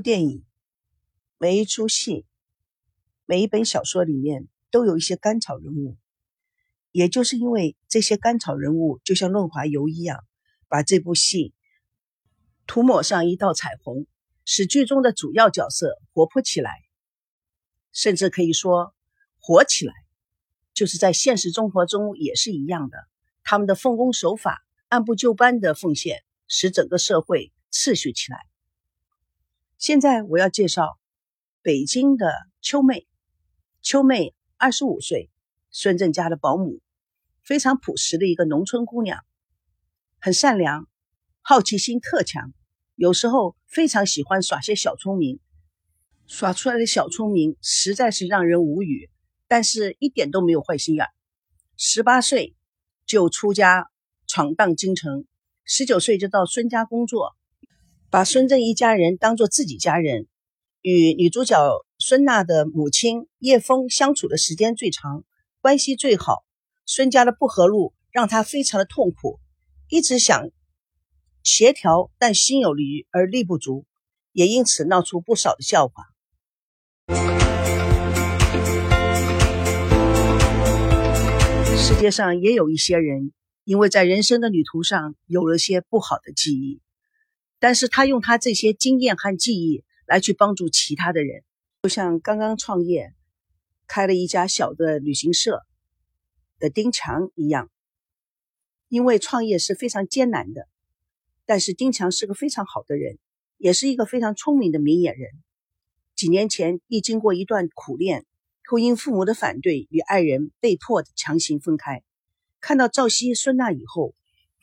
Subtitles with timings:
[0.00, 0.44] 电影、
[1.38, 2.26] 每一出戏、
[3.26, 5.96] 每一本小说里面都有一些甘草人物，
[6.92, 10.24] 也就是因为这些甘草人物就像润滑油一样，
[10.68, 11.54] 把这部戏
[12.66, 14.06] 涂抹上一道彩虹，
[14.44, 16.82] 使剧中的主要角色活泼起来，
[17.92, 18.94] 甚至可以说
[19.38, 19.92] 活起来。
[20.72, 22.98] 就是在现实生活中也是一样的，
[23.42, 28.49] 他们的奉公守法、按部就班的奉献，使整个社会秩序起来。
[29.80, 30.98] 现在我要介绍
[31.62, 32.30] 北京的
[32.60, 33.06] 秋妹。
[33.80, 35.30] 秋妹二十五岁，
[35.70, 36.82] 孙正家的保姆，
[37.42, 39.24] 非常朴实的一个农村姑娘，
[40.20, 40.86] 很善良，
[41.40, 42.52] 好奇心特强，
[42.94, 45.40] 有时候非常喜欢耍些小聪明，
[46.26, 49.08] 耍出来的小聪明实在是让人无语。
[49.48, 51.06] 但是一点都没有坏心眼。
[51.78, 52.54] 十八岁
[53.06, 53.90] 就出家
[54.26, 55.24] 闯荡京城，
[55.64, 57.34] 十九岁就到孙家工作，
[58.10, 60.26] 把孙正一家人当做自己家人。
[60.82, 61.56] 与女主角
[61.98, 65.22] 孙娜的母亲叶枫相处的时间最长，
[65.60, 66.44] 关系最好。
[66.86, 69.38] 孙家的不和路让他非常的痛苦，
[69.88, 70.50] 一直想
[71.44, 73.84] 协调，但心有余而力不足，
[74.32, 76.06] 也因此闹出不少的笑话。
[81.76, 86.80] 世界上也有一些人，因为在人生的旅途上有了些不好的记忆，
[87.60, 91.44] 但是他用他这些经验和记忆来去帮助其他的人，
[91.82, 93.14] 就像刚刚创业，
[93.86, 95.64] 开了一家小的旅行社
[96.58, 97.70] 的丁强一样。
[98.88, 100.66] 因为创业是非常艰难的，
[101.46, 103.18] 但是丁强是个非常好的人，
[103.56, 105.30] 也是一个非常聪明的明眼人。
[106.16, 108.26] 几年前，亦经过一段苦恋。
[108.64, 112.04] 后因父母的反对，与爱人被迫强行分开。
[112.60, 114.14] 看到赵熙、孙娜以后，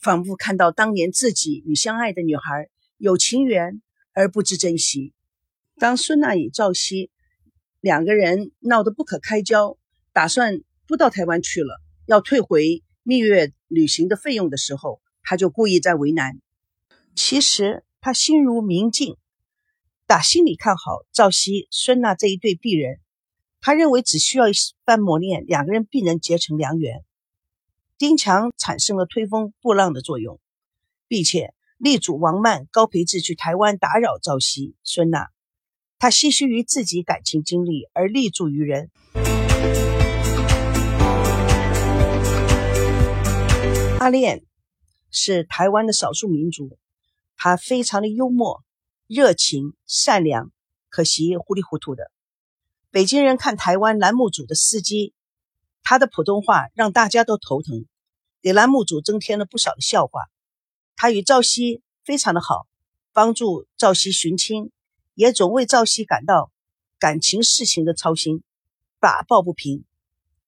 [0.00, 5.12] 仿佛看到当年自己与相爱的女孩有情缘而不知珍惜。
[5.78, 7.10] 当孙娜与赵熙
[7.80, 9.76] 两个人闹得不可开交，
[10.12, 16.40] 打算不到台湾去了，要退回蜜月旅行的费用的时候，他就故意在为难。
[17.14, 19.16] 其实他心如明镜，
[20.06, 23.00] 打心里看好赵熙、孙娜这一对璧人。
[23.60, 24.52] 他认为只需要一
[24.84, 27.04] 番磨练，两个人必能结成良缘。
[27.98, 30.38] 丁强产生了推风布浪的作用，
[31.08, 35.28] 并且力主王曼、高培志去台湾打扰赵熙、孙娜。
[35.98, 38.90] 他唏嘘于自己感情经历，而力助于人。
[44.00, 44.42] 阿恋
[45.10, 46.78] 是台湾的少数民族，
[47.36, 48.64] 他非常的幽默、
[49.06, 50.50] 热情、善良，
[50.88, 52.10] 可惜糊里糊涂的。
[52.90, 55.12] 北京人看台湾栏目组的司机，
[55.82, 57.84] 他的普通话让大家都头疼，
[58.40, 60.22] 给栏目组增添了不少的笑话。
[60.96, 62.66] 他与赵熙非常的好，
[63.12, 64.70] 帮助赵熙寻亲，
[65.14, 66.50] 也总为赵熙感到
[66.98, 68.42] 感情事情的操心，
[68.98, 69.84] 打抱不平。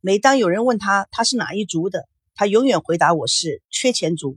[0.00, 4.36] 每当有人问他他是哪一族的，他永远回答我是缺钱族。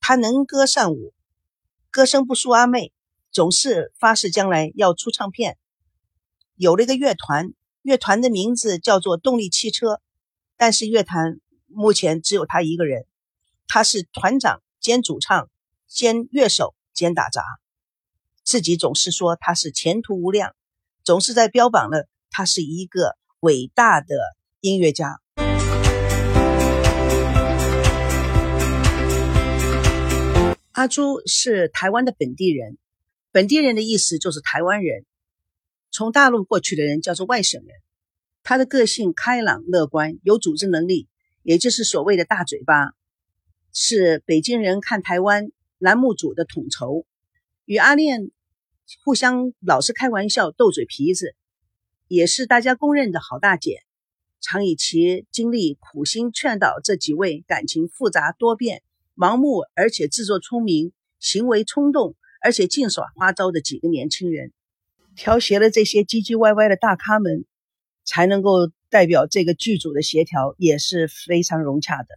[0.00, 1.14] 他能歌善舞，
[1.90, 2.92] 歌声不输阿妹，
[3.30, 5.56] 总是发誓将来要出唱片。
[6.56, 10.02] 有了一个乐团，乐团的名字叫做动力汽车，
[10.58, 13.06] 但是乐团目前只有他一个人，
[13.66, 15.48] 他是团长兼主唱
[15.86, 17.44] 兼乐手兼打杂，
[18.42, 20.56] 自己总是说他是前途无量，
[21.04, 24.16] 总是在标榜了他是一个伟大的
[24.58, 25.20] 音乐家。
[30.72, 32.76] 阿朱是台湾的本地人，
[33.30, 35.04] 本地人的意思就是台湾人。
[35.92, 37.70] 从大陆过去的人叫做外省人，
[38.42, 41.06] 他的个性开朗乐观，有组织能力，
[41.44, 42.94] 也就是所谓的大嘴巴，
[43.72, 47.06] 是北京人看台湾栏目组的统筹，
[47.64, 48.30] 与阿恋
[49.02, 51.34] 互相老是开玩笑斗嘴皮子，
[52.06, 53.80] 也是大家公认的好大姐，
[54.42, 58.82] 常以其经历苦心劝导这几位感情复杂多变、
[59.16, 64.52] 盲目而且自作聪明、行为冲动而且尽耍花招的几个年轻人。
[65.16, 67.46] 调协了这些唧唧歪歪的大咖们，
[68.04, 72.08] 才能够代表这个剧组的协调，也是非常融洽的。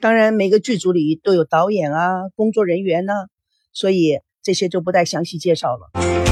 [0.00, 3.12] 当然，每个剧组里都有导演啊、工作人员呢，
[3.72, 6.25] 所以这些就不再详细介绍了。